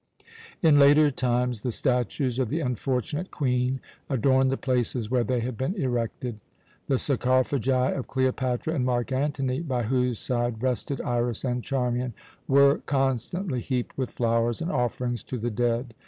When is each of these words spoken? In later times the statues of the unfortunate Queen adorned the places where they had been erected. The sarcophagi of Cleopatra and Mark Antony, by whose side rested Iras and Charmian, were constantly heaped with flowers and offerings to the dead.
In 0.63 0.79
later 0.79 1.11
times 1.11 1.61
the 1.61 1.71
statues 1.71 2.39
of 2.39 2.49
the 2.49 2.59
unfortunate 2.59 3.29
Queen 3.29 3.79
adorned 4.09 4.49
the 4.49 4.57
places 4.57 5.11
where 5.11 5.23
they 5.23 5.41
had 5.41 5.55
been 5.59 5.75
erected. 5.75 6.41
The 6.87 6.97
sarcophagi 6.97 7.69
of 7.71 8.07
Cleopatra 8.07 8.73
and 8.73 8.83
Mark 8.83 9.11
Antony, 9.11 9.59
by 9.61 9.83
whose 9.83 10.17
side 10.17 10.63
rested 10.63 11.01
Iras 11.01 11.45
and 11.45 11.63
Charmian, 11.63 12.15
were 12.47 12.79
constantly 12.87 13.59
heaped 13.61 13.95
with 13.95 14.13
flowers 14.13 14.59
and 14.59 14.71
offerings 14.71 15.21
to 15.25 15.37
the 15.37 15.51
dead. 15.51 15.93